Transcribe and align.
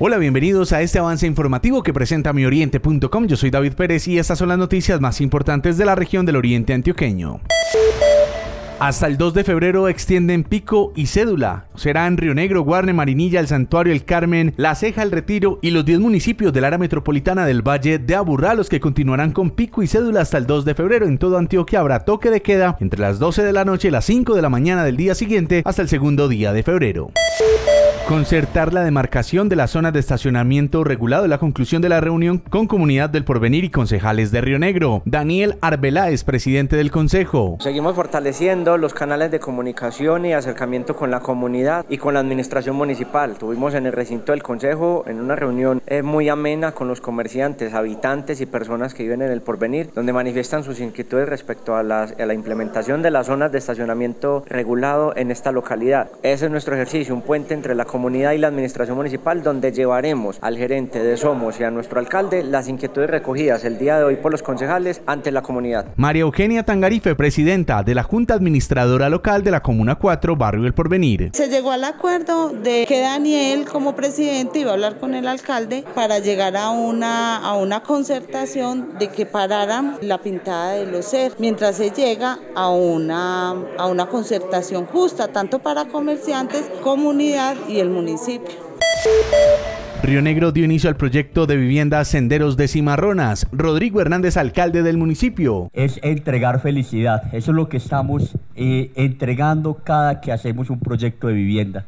Hola, 0.00 0.18
bienvenidos 0.18 0.72
a 0.72 0.82
este 0.82 0.98
avance 0.98 1.24
informativo 1.24 1.84
que 1.84 1.92
presenta 1.92 2.32
mioriente.com. 2.32 3.26
Yo 3.28 3.36
soy 3.36 3.50
David 3.50 3.74
Pérez 3.74 4.08
y 4.08 4.18
estas 4.18 4.38
son 4.38 4.48
las 4.48 4.58
noticias 4.58 5.00
más 5.00 5.20
importantes 5.20 5.78
de 5.78 5.84
la 5.84 5.94
región 5.94 6.26
del 6.26 6.34
Oriente 6.34 6.72
Antioqueño. 6.72 7.40
Hasta 8.80 9.06
el 9.06 9.16
2 9.16 9.34
de 9.34 9.44
febrero 9.44 9.88
extienden 9.88 10.42
pico 10.42 10.92
y 10.96 11.06
cédula. 11.06 11.66
Será 11.76 12.08
en 12.08 12.16
Río 12.16 12.34
Negro, 12.34 12.62
Guarne, 12.62 12.92
Marinilla, 12.92 13.38
El 13.38 13.46
Santuario, 13.46 13.92
El 13.92 14.04
Carmen, 14.04 14.52
La 14.56 14.74
Ceja, 14.74 15.04
El 15.04 15.12
Retiro 15.12 15.60
y 15.62 15.70
los 15.70 15.84
10 15.84 16.00
municipios 16.00 16.52
del 16.52 16.64
área 16.64 16.76
metropolitana 16.76 17.46
del 17.46 17.62
Valle 17.62 18.00
de 18.00 18.14
Aburrá, 18.16 18.54
los 18.54 18.68
que 18.68 18.80
continuarán 18.80 19.30
con 19.30 19.50
pico 19.50 19.80
y 19.84 19.86
cédula 19.86 20.22
hasta 20.22 20.38
el 20.38 20.48
2 20.48 20.64
de 20.64 20.74
febrero. 20.74 21.06
En 21.06 21.18
todo 21.18 21.38
Antioquia 21.38 21.78
habrá 21.78 22.00
toque 22.00 22.30
de 22.30 22.42
queda 22.42 22.76
entre 22.80 23.00
las 23.00 23.20
12 23.20 23.44
de 23.44 23.52
la 23.52 23.64
noche 23.64 23.88
y 23.88 23.90
las 23.92 24.06
5 24.06 24.34
de 24.34 24.42
la 24.42 24.48
mañana 24.48 24.82
del 24.82 24.96
día 24.96 25.14
siguiente 25.14 25.62
hasta 25.64 25.82
el 25.82 25.88
segundo 25.88 26.26
día 26.26 26.52
de 26.52 26.64
febrero. 26.64 27.12
Concertar 28.08 28.74
la 28.74 28.84
demarcación 28.84 29.48
de 29.48 29.56
la 29.56 29.66
zona 29.66 29.90
de 29.90 29.98
estacionamiento 29.98 30.84
regulado 30.84 31.26
la 31.26 31.38
conclusión 31.38 31.80
de 31.80 31.88
la 31.88 32.02
reunión 32.02 32.36
con 32.36 32.66
Comunidad 32.66 33.08
del 33.08 33.24
Porvenir 33.24 33.64
y 33.64 33.70
concejales 33.70 34.30
de 34.30 34.42
Río 34.42 34.58
Negro. 34.58 35.00
Daniel 35.06 35.56
es 36.10 36.22
presidente 36.22 36.76
del 36.76 36.90
Consejo. 36.90 37.56
Seguimos 37.60 37.96
fortaleciendo 37.96 38.76
los 38.76 38.92
canales 38.92 39.30
de 39.30 39.40
comunicación 39.40 40.26
y 40.26 40.34
acercamiento 40.34 40.94
con 40.94 41.10
la 41.10 41.20
comunidad 41.20 41.86
y 41.88 41.96
con 41.96 42.12
la 42.12 42.20
administración 42.20 42.76
municipal. 42.76 43.36
Tuvimos 43.38 43.72
en 43.72 43.86
el 43.86 43.92
recinto 43.92 44.32
del 44.32 44.42
Consejo 44.42 45.04
en 45.06 45.18
una 45.18 45.34
reunión 45.34 45.80
eh, 45.86 46.02
muy 46.02 46.28
amena 46.28 46.72
con 46.72 46.88
los 46.88 47.00
comerciantes, 47.00 47.72
habitantes 47.72 48.42
y 48.42 48.46
personas 48.46 48.92
que 48.92 49.04
viven 49.04 49.22
en 49.22 49.30
el 49.30 49.40
Porvenir, 49.40 49.88
donde 49.94 50.12
manifiestan 50.12 50.62
sus 50.62 50.78
inquietudes 50.78 51.26
respecto 51.26 51.74
a, 51.74 51.82
la 51.82 52.34
implementación 52.34 53.00
de 53.00 53.10
las 53.10 53.28
zonas 53.28 53.50
de 53.50 53.58
estacionamiento 53.58 54.44
regulado 54.46 55.16
en 55.16 55.30
esta 55.30 55.52
localidad. 55.52 56.10
Ese 56.22 56.44
es 56.44 56.50
nuestro 56.50 56.74
ejercicio, 56.74 57.14
un 57.14 57.22
puente 57.22 57.54
entre 57.54 57.74
la 57.74 57.86
comunidad 57.94 58.32
y 58.32 58.38
la 58.38 58.48
administración 58.48 58.96
municipal 58.96 59.44
donde 59.44 59.70
llevaremos 59.70 60.38
al 60.40 60.56
gerente 60.58 61.00
de 61.00 61.16
Somos 61.16 61.60
y 61.60 61.62
a 61.62 61.70
nuestro 61.70 62.00
alcalde 62.00 62.42
las 62.42 62.68
inquietudes 62.68 63.08
recogidas 63.08 63.64
el 63.64 63.78
día 63.78 63.98
de 63.98 64.02
hoy 64.02 64.16
por 64.16 64.32
los 64.32 64.42
concejales 64.42 65.00
ante 65.06 65.30
la 65.30 65.42
comunidad. 65.42 65.86
María 65.94 66.22
Eugenia 66.22 66.64
Tangarife, 66.64 67.14
presidenta 67.14 67.84
de 67.84 67.94
la 67.94 68.02
Junta 68.02 68.34
Administradora 68.34 69.08
Local 69.08 69.44
de 69.44 69.52
la 69.52 69.62
Comuna 69.62 69.94
4, 69.94 70.34
Barrio 70.34 70.66
El 70.66 70.74
Porvenir. 70.74 71.30
Se 71.34 71.48
llegó 71.48 71.70
al 71.70 71.84
acuerdo 71.84 72.48
de 72.48 72.84
que 72.88 73.00
Daniel 73.00 73.64
como 73.64 73.94
presidente 73.94 74.58
iba 74.58 74.72
a 74.72 74.74
hablar 74.74 74.98
con 74.98 75.14
el 75.14 75.28
alcalde 75.28 75.84
para 75.94 76.18
llegar 76.18 76.56
a 76.56 76.70
una, 76.70 77.36
a 77.36 77.54
una 77.54 77.84
concertación 77.84 78.98
de 78.98 79.06
que 79.06 79.24
pararan 79.24 79.98
la 80.00 80.18
pintada 80.18 80.72
de 80.72 80.86
los 80.86 81.04
ser 81.04 81.34
mientras 81.38 81.76
se 81.76 81.92
llega 81.92 82.40
a 82.56 82.70
una, 82.70 83.50
a 83.78 83.86
una 83.86 84.06
concertación 84.06 84.86
justa 84.86 85.28
tanto 85.28 85.60
para 85.60 85.84
comerciantes, 85.84 86.68
comunidad 86.82 87.54
y 87.68 87.83
el 87.84 87.90
municipio. 87.90 88.54
Río 90.02 90.20
Negro 90.20 90.52
dio 90.52 90.64
inicio 90.64 90.88
al 90.88 90.96
proyecto 90.96 91.46
de 91.46 91.56
vivienda 91.56 92.04
Senderos 92.04 92.56
de 92.56 92.68
Cimarronas. 92.68 93.46
Rodrigo 93.52 94.00
Hernández, 94.00 94.36
alcalde 94.36 94.82
del 94.82 94.98
municipio. 94.98 95.70
Es 95.72 95.98
entregar 96.02 96.60
felicidad. 96.60 97.34
Eso 97.34 97.52
es 97.52 97.56
lo 97.56 97.68
que 97.68 97.76
estamos 97.76 98.36
eh, 98.54 98.90
entregando 98.96 99.74
cada 99.82 100.20
que 100.20 100.32
hacemos 100.32 100.68
un 100.68 100.80
proyecto 100.80 101.28
de 101.28 101.34
vivienda. 101.34 101.86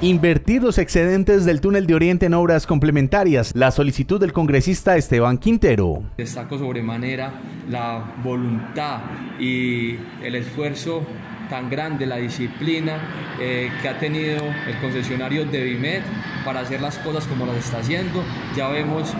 Invertir 0.00 0.62
los 0.62 0.78
excedentes 0.78 1.44
del 1.44 1.60
túnel 1.60 1.88
de 1.88 1.96
Oriente 1.96 2.26
en 2.26 2.34
obras 2.34 2.68
complementarias. 2.68 3.50
La 3.56 3.72
solicitud 3.72 4.20
del 4.20 4.32
congresista 4.32 4.96
Esteban 4.96 5.38
Quintero. 5.38 6.04
Destaco 6.16 6.56
sobremanera 6.58 7.32
la 7.68 8.14
voluntad 8.22 9.00
y 9.40 9.96
el 10.22 10.36
esfuerzo 10.36 11.02
tan 11.48 11.70
grande, 11.70 12.06
la 12.06 12.16
disciplina 12.16 12.98
eh, 13.40 13.70
que 13.80 13.88
ha 13.88 13.98
tenido 13.98 14.44
el 14.66 14.76
concesionario 14.80 15.44
de 15.44 15.62
Bimet 15.62 16.02
para 16.44 16.60
hacer 16.60 16.80
las 16.80 16.98
cosas 16.98 17.26
como 17.26 17.46
las 17.46 17.56
está 17.56 17.78
haciendo. 17.78 18.22
Ya 18.56 18.68
vemos 18.68 19.12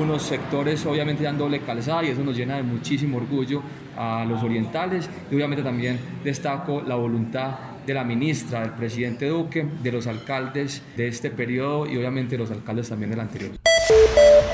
unos 0.00 0.22
sectores 0.22 0.84
obviamente 0.86 1.24
dan 1.24 1.38
doble 1.38 1.60
calzada 1.60 2.04
y 2.04 2.08
eso 2.08 2.22
nos 2.22 2.36
llena 2.36 2.56
de 2.56 2.62
muchísimo 2.62 3.18
orgullo 3.18 3.62
a 3.96 4.24
los 4.24 4.42
orientales 4.42 5.08
y 5.30 5.34
obviamente 5.34 5.62
también 5.62 5.98
destaco 6.24 6.82
la 6.82 6.94
voluntad 6.94 7.72
de 7.86 7.94
la 7.94 8.04
ministra, 8.04 8.60
del 8.60 8.70
presidente 8.70 9.26
Duque, 9.26 9.66
de 9.82 9.92
los 9.92 10.06
alcaldes 10.06 10.82
de 10.96 11.08
este 11.08 11.30
periodo 11.30 11.86
y 11.86 11.96
obviamente 11.96 12.38
los 12.38 12.50
alcaldes 12.50 12.88
también 12.88 13.10
del 13.10 13.20
anterior. 13.20 13.52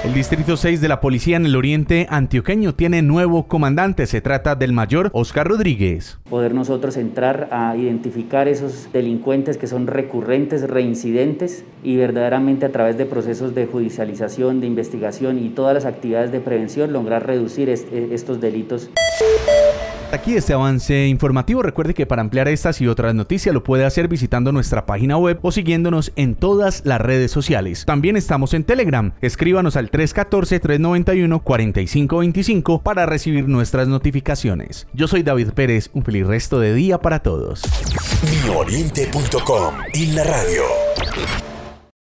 El 0.04 0.14
Distrito 0.14 0.56
6 0.56 0.80
de 0.80 0.86
la 0.86 1.00
Policía 1.00 1.36
en 1.36 1.44
el 1.44 1.56
Oriente 1.56 2.06
Antioqueño 2.08 2.72
tiene 2.72 3.02
nuevo 3.02 3.48
comandante. 3.48 4.06
Se 4.06 4.20
trata 4.20 4.54
del 4.54 4.72
mayor 4.72 5.10
Oscar 5.12 5.48
Rodríguez. 5.48 6.18
Poder 6.30 6.54
nosotros 6.54 6.96
entrar 6.96 7.48
a 7.50 7.76
identificar 7.76 8.46
esos 8.46 8.92
delincuentes 8.92 9.58
que 9.58 9.66
son 9.66 9.88
recurrentes, 9.88 10.68
reincidentes 10.70 11.64
y 11.82 11.96
verdaderamente 11.96 12.64
a 12.64 12.70
través 12.70 12.96
de 12.96 13.06
procesos 13.06 13.56
de 13.56 13.66
judicialización, 13.66 14.60
de 14.60 14.68
investigación 14.68 15.36
y 15.36 15.48
todas 15.48 15.74
las 15.74 15.84
actividades 15.84 16.30
de 16.30 16.40
prevención 16.40 16.92
lograr 16.92 17.26
reducir 17.26 17.68
estos 17.68 18.40
delitos. 18.40 18.90
Aquí 20.10 20.36
este 20.36 20.54
avance 20.54 21.06
informativo. 21.06 21.62
Recuerde 21.62 21.92
que 21.92 22.06
para 22.06 22.22
ampliar 22.22 22.48
estas 22.48 22.80
y 22.80 22.88
otras 22.88 23.14
noticias 23.14 23.54
lo 23.54 23.62
puede 23.62 23.84
hacer 23.84 24.08
visitando 24.08 24.52
nuestra 24.52 24.86
página 24.86 25.18
web 25.18 25.38
o 25.42 25.52
siguiéndonos 25.52 26.12
en 26.16 26.34
todas 26.34 26.80
las 26.86 26.98
redes 26.98 27.30
sociales. 27.30 27.84
También 27.84 28.16
estamos 28.16 28.54
en 28.54 28.64
Telegram. 28.64 29.12
Escríbanos 29.20 29.76
al 29.76 29.90
314-391-4525 29.90 32.82
para 32.82 33.04
recibir 33.04 33.48
nuestras 33.48 33.86
notificaciones. 33.86 34.86
Yo 34.94 35.08
soy 35.08 35.22
David 35.22 35.50
Pérez. 35.50 35.90
Un 35.92 36.04
feliz 36.04 36.26
resto 36.26 36.58
de 36.58 36.72
día 36.72 37.02
para 37.02 37.18
todos. 37.18 37.64
Mioriente.com 38.46 39.74
y 39.92 40.06
la 40.12 40.24
radio. 40.24 40.62